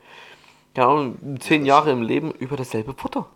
[0.74, 3.26] keine Ahnung, zehn Jahre im Leben über dasselbe Futter.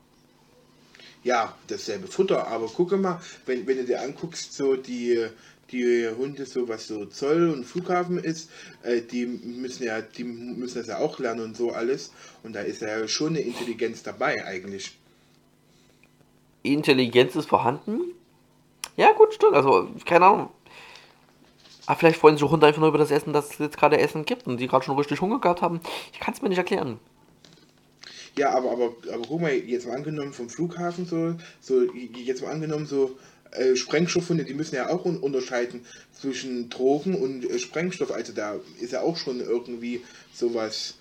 [1.22, 5.26] Ja, dasselbe Futter, aber gucke mal, wenn, wenn du dir anguckst, so die,
[5.70, 8.50] die Hunde, so was so Zoll und Flughafen ist,
[8.82, 12.12] äh, die müssen ja, die müssen das ja auch lernen und so alles.
[12.42, 14.98] Und da ist ja schon eine Intelligenz dabei eigentlich.
[16.72, 18.00] Intelligenz ist vorhanden.
[18.96, 19.54] Ja, gut, stimmt.
[19.54, 20.48] Also, keine Ahnung.
[21.86, 24.24] Aber vielleicht freuen sich Hunde einfach nur über das Essen, das es jetzt gerade Essen
[24.24, 25.80] gibt und die gerade schon richtig Hunger gehabt haben.
[26.12, 26.98] Ich kann es mir nicht erklären.
[28.36, 32.50] Ja, aber, aber, aber guck mal, jetzt mal angenommen vom Flughafen so, so jetzt mal
[32.50, 33.16] angenommen so
[33.52, 38.10] äh, Sprengstoffhunde, die müssen ja auch un unterscheiden zwischen Drogen und äh, Sprengstoff.
[38.10, 40.94] Also da ist ja auch schon irgendwie sowas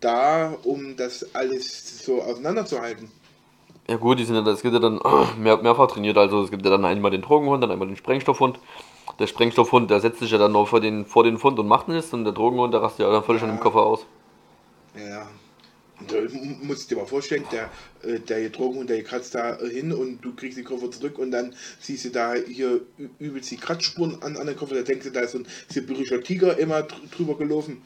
[0.00, 3.10] da, um das alles so auseinanderzuhalten.
[3.88, 5.00] Ja gut, die sind ja, es gibt ja dann
[5.38, 6.18] mehr, mehrfach trainiert.
[6.18, 8.58] Also es gibt ja dann einmal den Drogenhund, dann einmal den Sprengstoffhund.
[9.18, 11.88] Der Sprengstoffhund, der setzt sich ja dann nur vor den, vor den Fund und macht
[11.88, 12.12] nichts.
[12.12, 13.48] Und der Drogenhund, der rastet ja dann völlig Ja.
[13.48, 14.04] schon im Koffer aus.
[14.94, 15.26] Ja.
[16.00, 17.70] Und da mu- musst du dir mal vorstellen, der,
[18.02, 21.54] äh, der Drogenhund, der kratzt da hin und du kriegst den Koffer zurück und dann
[21.80, 22.82] siehst du da hier
[23.18, 26.22] übelst die Kratzspuren an, an den Koffer, da denkst du, da ist so ein sibirischer
[26.22, 27.82] Tiger immer dr drüber gelaufen.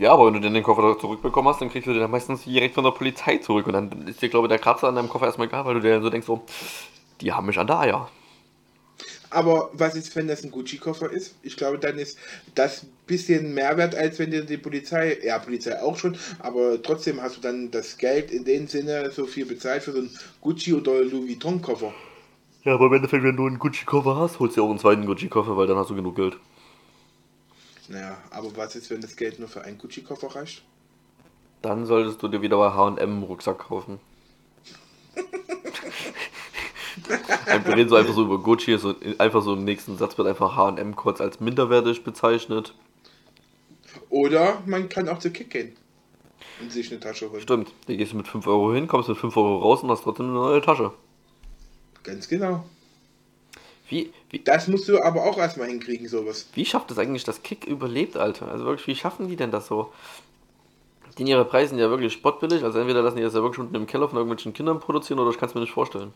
[0.00, 2.44] Ja, aber wenn du dann den Koffer zurückbekommen hast, dann kriegst du den dann meistens
[2.44, 3.66] direkt von der Polizei zurück.
[3.66, 5.80] Und dann ist dir, glaube ich, der Kratzer an deinem Koffer erstmal egal, weil du
[5.80, 6.42] dir dann so denkst, so,
[7.20, 8.08] die haben mich an der Eier.
[9.28, 11.34] Aber was ist, wenn das ein Gucci-Koffer ist?
[11.42, 12.18] Ich glaube, dann ist
[12.54, 16.82] das ein bisschen mehr wert, als wenn dir die Polizei, ja, Polizei auch schon, aber
[16.82, 20.18] trotzdem hast du dann das Geld in dem Sinne so viel bezahlt für so einen
[20.42, 21.92] Gucci- oder Louis Vuitton-Koffer.
[22.64, 25.56] Ja, aber im Endeffekt, wenn du einen Gucci-Koffer hast, holst du auch einen zweiten Gucci-Koffer,
[25.58, 26.38] weil dann hast du genug Geld.
[27.90, 30.62] Naja, aber was ist, wenn das Geld nur für einen Gucci-Koffer reicht?
[31.60, 33.98] Dann solltest du dir wieder bei H&M einen Rucksack kaufen.
[37.64, 40.54] Wir reden so einfach so über Gucci, so einfach so im nächsten Satz wird einfach
[40.54, 42.74] H&M kurz als minderwertig bezeichnet.
[44.08, 45.76] Oder man kann auch zu Kick gehen
[46.60, 47.42] und sich eine Tasche holen.
[47.42, 50.04] Stimmt, da gehst du mit 5 Euro hin, kommst mit 5 Euro raus und hast
[50.04, 50.92] trotzdem eine neue Tasche.
[52.04, 52.64] Ganz genau.
[53.90, 56.48] Wie, wie, Das musst du aber auch erstmal hinkriegen, sowas.
[56.54, 58.48] wie schafft es eigentlich, dass Kick überlebt, Alter?
[58.50, 59.92] Also wirklich, wie schaffen die denn das so?
[61.18, 63.74] Denn ihre Preise sind ja wirklich spottbillig, also entweder lassen die das ja wirklich unten
[63.74, 66.14] im Keller von irgendwelchen Kindern produzieren oder ich kann es mir nicht vorstellen.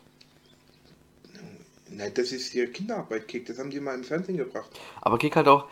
[1.90, 3.46] Nein, das ist hier Kinderarbeit, Kick.
[3.46, 4.70] Das haben die mal im Fernsehen gebracht.
[5.00, 5.66] Aber Kick hat auch.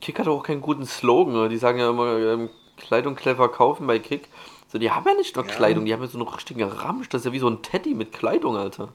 [0.00, 1.34] Kick hat auch keinen guten Slogan.
[1.34, 1.48] Oder?
[1.48, 4.28] Die sagen ja immer, ähm, Kleidung clever kaufen bei Kick.
[4.68, 5.52] So, die haben ja nicht nur Ja.
[5.54, 7.08] Kleidung, die haben ja so einen richtigen Ramsch.
[7.08, 8.92] Das ist ja wie so ein Teddy mit Kleidung, Alter.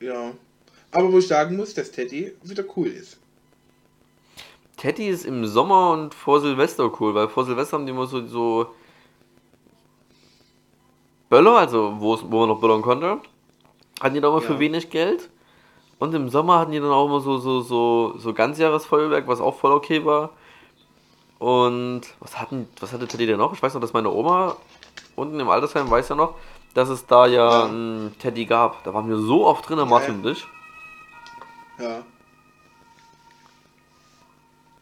[0.00, 0.32] Ja.
[0.94, 3.18] Aber wo ich sagen muss, dass Teddy wieder cool ist.
[4.76, 8.26] Teddy ist im Sommer und vor Silvester cool, weil vor Silvester haben die immer so,
[8.26, 8.66] so
[11.28, 13.18] Böller, also wo, wo man noch böllern konnte.
[14.00, 14.46] Hatten die da immer Ja.
[14.46, 15.30] für wenig Geld.
[15.98, 19.54] Und im Sommer hatten die dann auch immer so, so, so, so Ganzjahresfeuerwerk, was auch
[19.56, 20.30] voll okay war.
[21.38, 23.52] Und was hatten, was hatte Teddy denn noch?
[23.52, 24.56] Ich weiß noch, dass meine Oma
[25.16, 26.34] unten im Altersheim weiß ja noch,
[26.74, 27.64] dass es da ja, Ja.
[27.66, 28.82] einen Teddy gab.
[28.84, 30.44] Da waren wir so oft drin, Martin und ich.
[31.78, 32.04] Ja.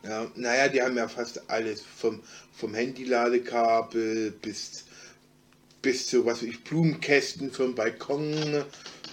[0.05, 1.83] Ja, naja, die haben ja fast alles.
[1.83, 2.21] Vom,
[2.53, 4.85] vom Handyladekabel bis,
[5.81, 8.65] bis zu, was weiß ich, Blumenkästen vom Balkon,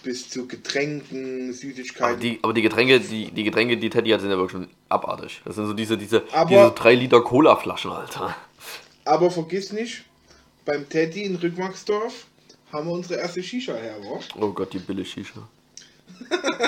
[0.04, 2.20] bis zu Getränken, Aber Süßigkeiten.
[2.22, 5.42] die, aber die Getränke, die, die Getränke, die Teddy hat, sind ja wirklich schon abartig.
[5.46, 8.36] Das sind so diese, diese, Aber- diese 3 Liter Cola-Flaschen, Alter.
[9.06, 10.04] Aber vergiss nicht,
[10.65, 12.26] beim Teddy in Rückmarksdorf
[12.72, 14.20] haben wir unsere erste Shisha her, wa?
[14.39, 15.48] Oh Gott, die billig Shisha.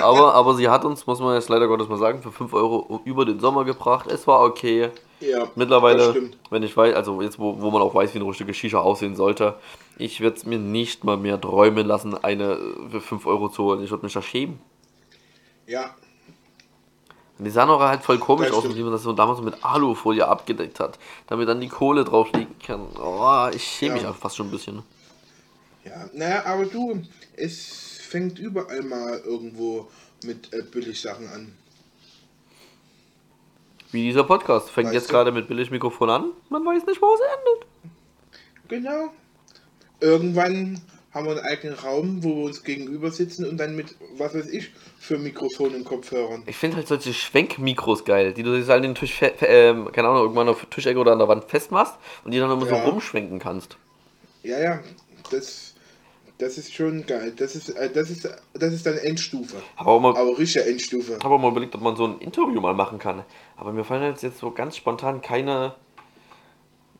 [0.00, 3.00] Aber, aber sie hat uns, muss man jetzt leider Gottes mal sagen, für 5 Euro
[3.04, 4.06] über den Sommer gebracht.
[4.10, 4.90] Es war okay.
[5.20, 8.52] Ja, Mittlerweile, wenn ich weiß, also jetzt, wo, wo man auch weiß, wie eine richtige
[8.54, 9.54] Shisha aussehen sollte,
[9.96, 12.58] ich würde es mir nicht mal mehr träumen lassen, eine
[12.90, 13.84] für 5 Euro zu holen.
[13.84, 14.58] Ich würde mich da schämen.
[15.66, 15.94] Ja,
[17.38, 19.44] Und die sahen auch halt voll komisch Das aus, wie man das so damals so
[19.44, 22.88] mit Alufolie abgedeckt hat, damit dann die Kohle drauf liegen kann.
[23.00, 24.10] Oh, ich schäme mich Ja.
[24.10, 24.82] auch fast schon ein bisschen.
[25.84, 25.92] ja.
[26.12, 27.00] Naja, aber du,
[27.36, 29.88] es fängt überall mal irgendwo
[30.24, 31.52] mit äh, Billigsachen an.
[33.90, 34.70] Wie dieser Podcast.
[34.70, 35.12] Fängt Weißt jetzt du?
[35.12, 36.30] gerade mit Billigmikrofon an.
[36.50, 37.66] Man weiß nicht, wo es endet.
[38.68, 39.12] Genau.
[40.00, 40.80] Irgendwann
[41.12, 44.48] haben wir einen eigenen Raum, wo wir uns gegenüber sitzen und dann mit, was weiß
[44.48, 46.42] ich, für Mikrofon und Kopfhörern.
[46.46, 50.22] Ich finde halt solche Schwenkmikros geil, die du jetzt halt den Tisch, ähm, keine Ahnung,
[50.22, 51.94] irgendwann auf der Tischecke oder an der Wand festmachst
[52.24, 52.82] und die dann immer Ja.
[52.82, 53.76] so rumschwenken kannst.
[54.42, 54.80] Ja, ja,
[55.30, 55.71] das,
[56.42, 57.32] das ist schon geil.
[57.36, 59.56] Das ist, äh, das ist, das ist dann Endstufe.
[59.76, 61.18] Aber auch mal, Aber richtige Endstufe.
[61.22, 63.24] habe auch mal überlegt, ob man so ein Interview mal machen kann.
[63.56, 65.74] Aber mir fallen jetzt, jetzt so ganz spontan keine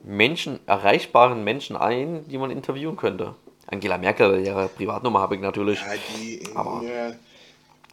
[0.05, 3.35] Menschen, erreichbaren Menschen ein, die man interviewen könnte.
[3.67, 5.79] Angela Merkel, ihre Privatnummer habe ich natürlich.
[5.81, 7.13] Ja, die, Aber- ja,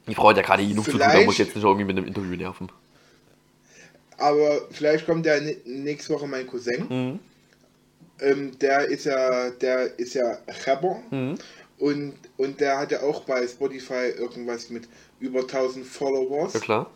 [0.07, 1.97] Die Frau hat ja gerade genug zu tun, da muss ich jetzt nicht irgendwie mit
[1.97, 2.69] einem Interview nerven.
[4.17, 6.85] aber vielleicht kommt ja ne- nächste Woche mein Cousin.
[6.89, 7.19] Mhm.
[8.21, 10.97] Ähm, der ist ja, der ist ja Rapper.
[11.11, 11.35] Mhm.
[11.77, 14.87] Und, und der hat ja auch bei Spotify irgendwas mit
[15.19, 16.53] über 1000 Followers.
[16.53, 16.89] Ja klar.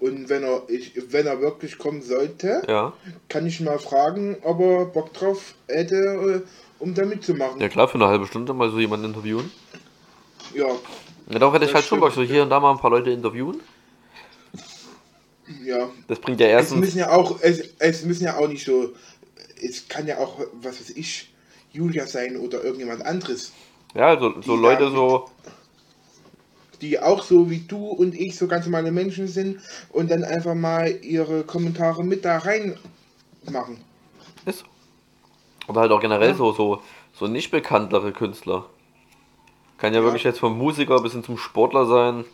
[0.00, 2.92] Und wenn er, ich, wenn er wirklich kommen sollte, Ja.
[3.28, 7.60] kann ich mal fragen, ob er Bock drauf hätte, äh, um da mitzumachen.
[7.60, 9.50] Ja klar, für eine halbe Stunde mal so jemanden interviewen.
[10.54, 10.66] Ja,
[11.30, 12.30] Ja, darauf hätte ich halt schon Bock, so stimmt.
[12.30, 13.60] hier und da mal ein paar Leute interviewen.
[15.64, 15.88] ja.
[16.06, 16.78] Das bringt ja Es erstens.
[16.80, 18.92] müssen ja auch, es, es müssen ja auch nicht so,
[19.62, 21.32] es kann ja auch, was weiß ich,
[21.72, 23.52] Julia sein oder irgendjemand anderes,
[23.94, 25.30] Ja, so Die Leute da- so.
[26.80, 30.54] die auch so wie du und ich so ganz normale Menschen sind und dann einfach
[30.54, 32.78] mal ihre Kommentare mit da rein
[33.50, 33.80] machen.
[34.46, 34.60] Ist.
[34.60, 34.64] so.
[35.68, 36.34] Oder halt auch generell Ja.
[36.36, 38.66] so, so, so nicht bekanntere Künstler.
[39.76, 40.04] Kann ja, Ja.
[40.06, 42.24] wirklich jetzt vom Musiker bis hin zum Sportler sein.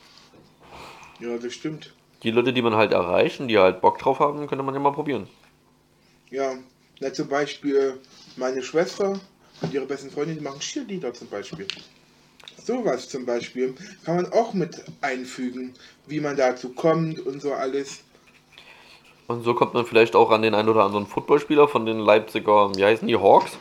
[1.21, 1.95] Ja, das stimmt.
[2.23, 4.93] Die Leute, die man halt erreichen, die halt Bock drauf haben, könnte man ja mal
[4.93, 5.27] probieren.
[6.31, 6.55] Ja,
[7.01, 7.99] na, zum Beispiel
[8.37, 9.19] meine Schwester
[9.61, 11.67] und ihre besten Freundin, die machen Cheerleader zum Beispiel.
[12.63, 15.75] Sowas zum Beispiel kann man auch mit einfügen,
[16.07, 18.01] wie man dazu kommt und so alles.
[19.27, 22.75] Und so kommt man vielleicht auch an den einen oder anderen Footballspieler von den Leipziger,
[22.75, 23.53] wie heißen die, Hawks?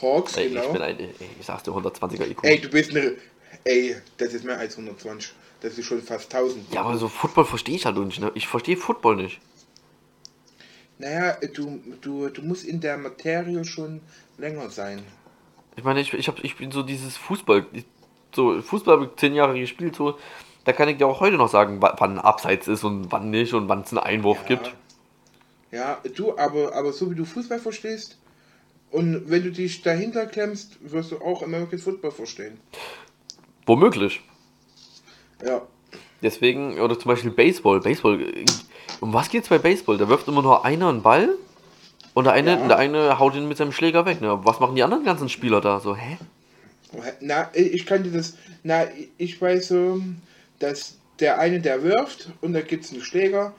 [0.00, 0.62] Hawks, Ey, genau.
[0.62, 2.38] ich bin ein, ey, ich sag's dir, 120er IQ.
[2.42, 3.16] Ey, du bist eine.
[3.64, 5.32] Ey, das ist mehr als 120.
[5.60, 6.72] Das ist schon fast 1000.
[6.72, 8.20] Ja, aber so Football verstehe ich halt nicht.
[8.20, 8.32] Ne?
[8.34, 9.40] Ich verstehe Football nicht.
[11.02, 14.00] Naja, du, du, du musst in der Materie schon
[14.38, 15.02] länger sein.
[15.74, 17.66] Ich meine, ich, ich, hab, ich bin so dieses Fußball,
[18.32, 20.16] so Fußball habe ich zehn Jahre gespielt, so,
[20.64, 23.52] da kann ich dir auch heute noch sagen, wa- wann Abseits ist und wann nicht
[23.52, 24.46] und wann es einen Einwurf Ja.
[24.46, 24.74] gibt.
[25.72, 28.16] Ja, du, aber, aber so wie du Fußball verstehst
[28.92, 32.60] und wenn du dich dahinter klemmst, wirst du auch American Football verstehen.
[33.66, 34.20] Womöglich.
[35.44, 35.62] Ja.
[36.22, 37.80] Deswegen, oder zum Beispiel Baseball.
[37.80, 38.44] Baseball, äh,
[39.00, 39.98] um was geht's bei Baseball?
[39.98, 41.30] Da wirft immer nur einer einen Ball
[42.14, 42.68] und der eine, Ja.
[42.68, 44.20] der eine haut ihn mit seinem Schläger weg.
[44.20, 44.38] Ne?
[44.44, 45.80] Was machen die anderen ganzen Spieler da?
[45.80, 46.18] So, hä?
[47.20, 48.34] Na, ich kann dir das.
[48.62, 48.84] Na,
[49.16, 50.02] ich weiß so,
[50.58, 53.54] dass der eine, der wirft und da gibt es einen Schläger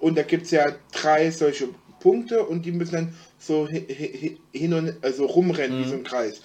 [0.00, 1.68] und da gibt es ja drei solche
[2.00, 6.04] Punkte und die müssen dann so hi- hi- hin und also rumrennen wie so ein
[6.04, 6.40] Kreis.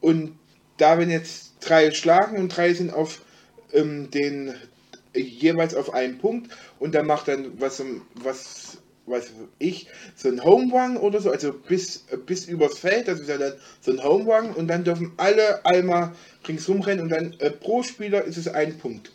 [0.00, 0.36] Und
[0.78, 3.20] da wenn jetzt drei schlagen und drei sind auf
[3.72, 4.54] ähm, den
[5.14, 7.82] jeweils auf einen Punkt und dann macht dann was
[8.16, 13.20] was weiß ich, so ein Home Run oder so, also bis, bis übers Feld, das
[13.20, 16.12] ist ja dann so ein Home Run und dann dürfen alle einmal
[16.48, 19.12] ringsum rennen und dann äh, pro Spieler ist es ein Punkt.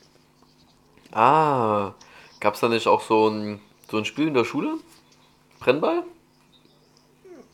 [1.11, 1.95] Ah,
[2.39, 3.59] gab's da nicht auch so ein,
[3.89, 4.75] so ein Spiel in der Schule?
[5.59, 6.03] Brennball?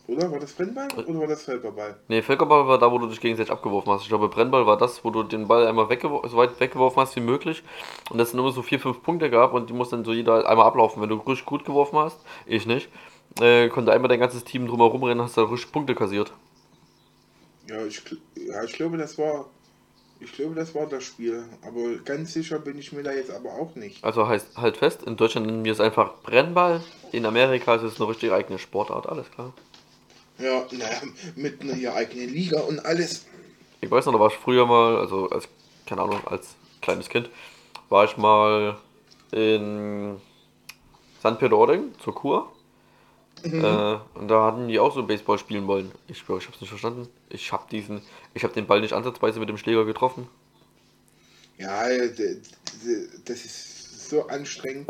[0.07, 0.31] Oder?
[0.31, 1.97] War das Brennball oder war das Völkerball?
[2.07, 4.03] Nee, Völkerball war da, wo du dich gegenseitig abgeworfen hast.
[4.03, 7.21] Ich glaube, Brennball war das, wo du den Ball einmal so weit weggeworfen hast wie
[7.21, 7.63] möglich.
[8.11, 10.67] Und es nur so vier, fünf Punkte gab und die muss dann so jeder einmal
[10.67, 11.01] ablaufen.
[11.01, 12.89] Wenn du richtig gut geworfen hast, ich nicht,
[13.41, 16.31] äh, konnte einmal dein ganzes Team drumherum rennen, hast da richtig Punkte kassiert.
[17.67, 18.01] Ja ich,
[18.35, 19.45] ja, ich glaube, das war.
[20.21, 21.43] Ich glaube, das war das Spiel.
[21.61, 24.01] Aber ganz sicher bin ich mir da jetzt aber auch nicht.
[24.03, 27.99] Also heißt halt fest, in Deutschland nennen wir es einfach Brennball, in Amerika ist es
[27.99, 29.51] eine richtig eigene Sportart, alles klar.
[30.37, 31.01] Ja, naja,
[31.35, 33.25] mit einer hier eigenen Liga und alles.
[33.81, 35.47] Ich weiß noch, da war ich früher mal, also als,
[35.85, 37.29] keine Ahnung, als kleines Kind,
[37.89, 38.77] war ich mal
[39.31, 40.17] in
[41.19, 41.39] St.
[41.39, 42.51] Peter-Ording zur Kur.
[43.57, 45.91] Äh, und da hatten die auch so Baseball spielen wollen.
[46.07, 47.07] Ich schwöre, ich hab's nicht verstanden.
[47.29, 48.01] Ich hab diesen,
[48.33, 50.27] ich hab den Ball nicht ansatzweise mit dem Schläger getroffen.
[51.57, 52.41] Ja, d-
[53.25, 54.89] das ist so anstrengend.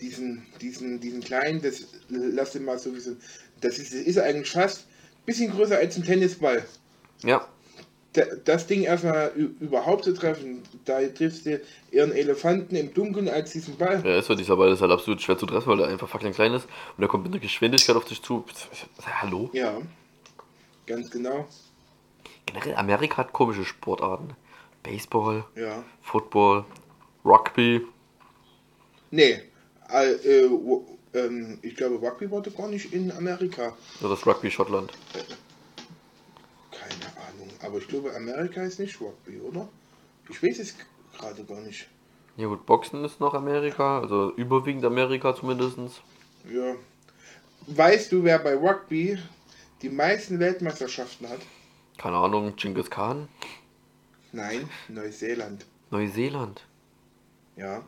[0.00, 3.16] Diesen, diesen, diesen kleinen, das lass den mal so wie so.
[3.60, 6.64] Das ist, ist eigentlich fast ein bisschen größer als ein Tennisball.
[7.24, 7.46] Ja,
[8.14, 9.28] Da- Das Ding erstmal
[9.60, 14.02] überhaupt zu treffen, da triffst du eher einen Elefanten im Dunkeln als diesen Ball.
[14.04, 16.32] ja, ist so, dieser Ball ist halt absolut schwer zu treffen, weil er einfach fucking
[16.32, 16.66] klein ist
[16.96, 18.44] und er kommt mit einer Geschwindigkeit auf dich zu.
[19.20, 19.50] Hallo?
[19.52, 19.76] Ja,
[20.86, 21.46] ganz genau.
[22.46, 24.30] Generell, Amerika hat komische Sportarten.
[24.82, 25.84] Baseball, Ja.
[26.00, 26.64] Football,
[27.24, 27.84] Rugby.
[29.10, 29.42] Nee,
[29.90, 30.14] äh,
[31.14, 33.76] ähm, ich glaube, Rugby wurde gar nicht in Amerika.
[34.00, 34.92] Das Rugby Schottland.
[36.70, 39.68] Keine Ahnung, aber ich glaube, Amerika ist nicht Rugby, oder?
[40.28, 40.74] Ich weiß es
[41.16, 41.88] gerade gar nicht.
[42.36, 45.78] Ja gut, Boxen ist noch Amerika, also überwiegend Amerika zumindest.
[46.48, 46.76] Ja.
[47.66, 49.18] Weißt du, wer bei Rugby
[49.82, 51.40] die meisten Weltmeisterschaften hat?
[51.98, 53.28] Keine Ahnung, Genghis Khan,
[54.32, 55.64] Nein, Neuseeland.
[55.90, 56.62] Neuseeland.
[57.56, 57.82] Ja.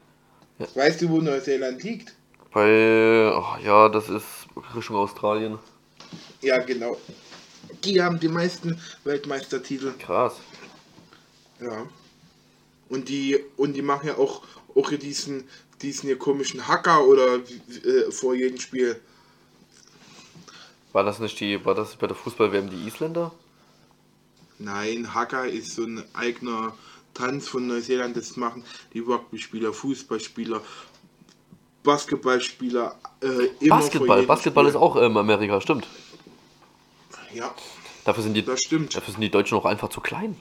[0.59, 0.67] Ja.
[0.75, 2.15] Weißt du, wo Neuseeland liegt?
[2.53, 4.27] Bei, oh, ja, das ist
[4.75, 5.59] Richtung Australien.
[6.41, 6.97] Ja, genau.
[7.85, 9.93] Die haben die meisten Weltmeistertitel.
[9.99, 10.35] Krass.
[11.61, 11.87] Ja.
[12.89, 14.43] Und die und die machen ja auch
[14.75, 15.49] auch diesen
[15.81, 19.01] diesen hier komischen Hacker oder äh, vor jedem Spiel.
[20.93, 23.33] War das nicht die, war das bei der Fußball-WM die Isländer?
[24.59, 26.77] Nein, Hacker ist so ein eigener
[27.15, 28.17] Tanz von Neuseeland.
[28.17, 30.61] Das machen die Rugby-Spieler, Fußballspieler,
[31.83, 32.97] Basketballspieler.
[33.21, 34.77] Äh, Basketball, Basketball Spiel.
[34.77, 35.87] ist auch ähm, Amerika, stimmt.
[37.33, 37.55] Ja,
[38.05, 38.97] Dafür sind die, das stimmt.
[38.97, 40.37] dafür sind die Deutschen auch einfach zu klein.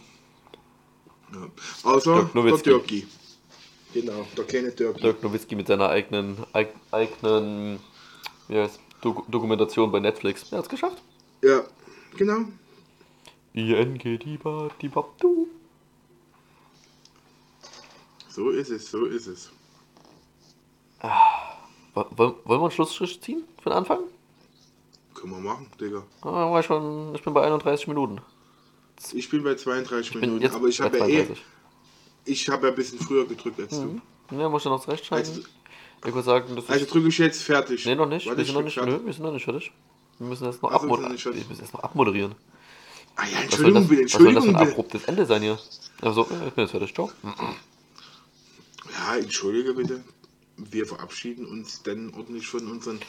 [1.34, 1.48] Ja.
[1.84, 2.70] Außer Dirk der Nowitzki.
[2.70, 3.08] Dirki.
[3.94, 5.02] Genau, der kleine Dirki.
[5.02, 7.80] Dirk Nowitzki mit seiner eigenen, eig, eigenen
[8.48, 10.52] wie heißt, Dok Dokumentation bei Netflix.
[10.52, 11.02] Er hat's geschafft.
[11.44, 11.64] Ja,
[12.18, 12.46] genau.
[13.54, 15.48] ING, die Bad, die Bab, du.
[18.30, 19.52] So ist es, so ist es.
[21.02, 24.00] Wo- Wollen wollen wir einen Schlussstrich ziehen für den Anfang?
[25.16, 26.04] Können wir machen, Digga.
[26.22, 28.22] Ah, war ich, schon, ich bin bei 31 Minuten.
[29.14, 31.46] Ich bin bei 32 Ich bin Minuten, jetzt aber ich habe ja eh, 32.
[32.26, 34.02] ich habe ja ein bisschen früher gedrückt als du.
[34.32, 35.30] Ja, muss ich noch zurechtschalten.
[35.36, 35.48] Also-
[36.06, 36.70] Ich würde sagen, das ist.
[36.70, 37.86] Also drücke ich jetzt fertig.
[37.86, 38.26] nee, noch nicht.
[38.26, 39.72] Wir sind noch nicht, fertig- nö, wir sind noch nicht fertig.
[40.20, 42.36] Wir müssen erst noch, wir müssen erst noch abmoderieren.
[43.16, 45.42] Ah ja, Was soll, Entschuldigung das, bitte, was soll das Entschuldigung ein abruptes Ende sein
[45.42, 45.60] hier?
[46.02, 46.94] Also, ich bin jetzt fertig.
[46.94, 47.12] Ciao.
[48.94, 50.04] Ja, entschuldige bitte.
[50.72, 53.00] Wir verabschieden uns dann ordentlich von unseren